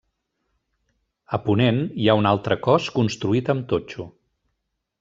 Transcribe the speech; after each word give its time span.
A 1.37 1.41
ponent 1.49 1.83
hi 2.05 2.09
ha 2.13 2.17
un 2.21 2.29
altre 2.31 2.59
cos 2.69 2.89
construït 2.97 3.55
amb 3.55 3.69
totxo. 3.75 4.09